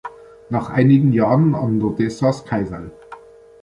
[0.49, 2.89] Nach einigen Jahren an Odessas Kaiserl.